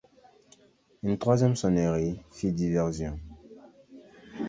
[1.03, 3.19] Une troisième sonnerie fit diversion.